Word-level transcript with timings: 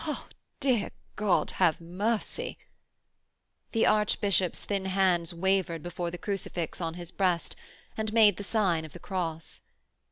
'Ah, 0.03 0.25
dear 0.59 0.89
God 1.15 1.51
have 1.61 1.79
mercy.' 1.79 2.57
The 3.71 3.85
Archbishop's 3.85 4.63
thin 4.63 4.85
hands 4.85 5.31
wavered 5.31 5.83
before 5.83 6.09
the 6.09 6.17
crucifix 6.17 6.81
on 6.81 6.95
his 6.95 7.11
breast, 7.11 7.55
and 7.95 8.11
made 8.11 8.37
the 8.37 8.43
sign 8.43 8.83
of 8.83 8.93
the 8.93 8.99
cross. 8.99 9.61